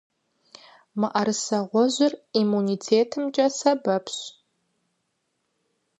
Мыӏэрысэ 0.99 1.59
гъуэжьыр 1.69 2.13
иммунитетымкӀэ 2.39 3.47
сэбэпщ. 3.57 4.17